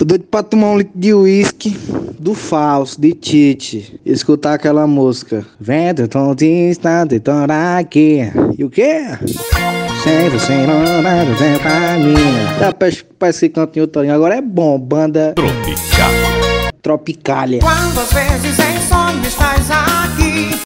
Tô 0.00 0.06
doido 0.06 0.24
pra 0.30 0.42
tomar 0.42 0.68
um 0.68 0.78
litro 0.78 0.98
de 0.98 1.12
uísque 1.12 1.76
do 2.18 2.32
falso, 2.32 2.98
de 2.98 3.12
Tite. 3.12 4.00
E 4.02 4.10
escutar 4.10 4.54
aquela 4.54 4.86
música. 4.86 5.44
Vento, 5.60 6.08
tom 6.08 6.34
de 6.34 6.46
instante, 6.46 7.20
aqui. 7.76 8.20
E 8.56 8.64
o 8.64 8.70
quê? 8.70 9.02
Sem 10.02 10.30
você 10.30 10.66
não 10.66 11.02
dá 11.02 11.58
pra 11.58 11.98
mim. 11.98 12.14
Tá, 12.58 12.72
parece 13.18 13.50
que 13.50 13.54
canta 13.54 13.78
em 13.78 13.82
outro 13.82 14.00
Agora 14.10 14.36
é 14.36 14.40
bom, 14.40 14.78
banda. 14.78 15.34
Tropical. 15.34 16.10
Tropicália. 16.80 17.60
às 18.00 18.10
vezes 18.10 18.58
é? 18.58 18.69